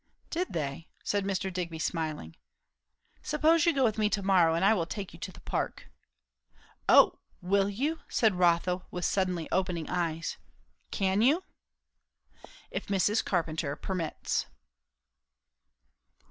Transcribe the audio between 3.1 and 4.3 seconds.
"Suppose you go with me to